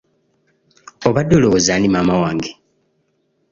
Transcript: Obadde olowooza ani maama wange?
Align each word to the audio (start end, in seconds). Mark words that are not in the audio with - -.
Obadde 1.07 1.33
olowooza 1.37 1.71
ani 1.73 1.87
maama 1.91 2.15
wange? 2.23 2.51